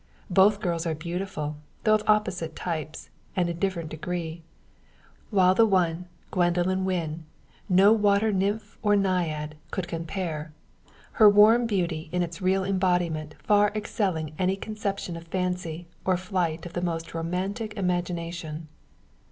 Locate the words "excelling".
13.75-14.33